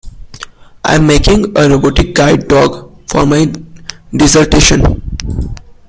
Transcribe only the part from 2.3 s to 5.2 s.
dog for my dissertation.